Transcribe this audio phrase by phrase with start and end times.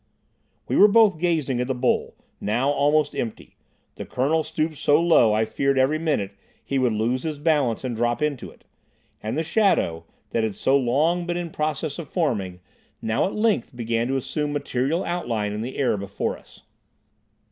[0.67, 3.55] We were both gazing at the bowl, now almost empty;
[3.97, 6.31] the Colonel stooped so low I feared every minute
[6.65, 8.63] he would lose his balance and drop into it;
[9.21, 12.61] and the shadow, that had so long been in process of forming,
[12.99, 16.63] now at length began to assume material outline in the air before us.